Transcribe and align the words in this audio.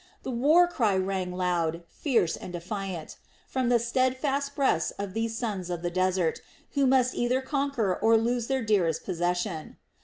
The 0.23 0.31
war 0.31 0.67
cry 0.67 0.97
rang 0.97 1.31
loud, 1.31 1.83
fierce, 1.87 2.35
and 2.35 2.51
defiant, 2.53 3.17
from 3.45 3.69
the 3.69 3.77
steadfast 3.77 4.55
breasts 4.55 4.89
of 4.97 5.13
these 5.13 5.37
sons 5.37 5.69
of 5.69 5.83
the 5.83 5.91
desert, 5.91 6.41
who 6.71 6.87
must 6.87 7.13
either 7.13 7.39
conquer 7.39 7.95
or 7.95 8.17
lose 8.17 8.47
their 8.47 8.63
dearest 8.63 9.03
possession. 9.05 9.77